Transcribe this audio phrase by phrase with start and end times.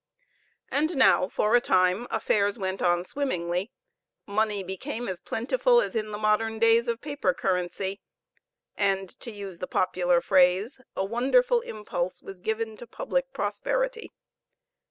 [0.71, 3.71] And now for a time affairs went on swimmingly;
[4.25, 8.01] money became as plentiful as in the modern days of paper currency,
[8.75, 14.11] and, to use the popular phrase, "a wonderful impulse was given to public prosperity."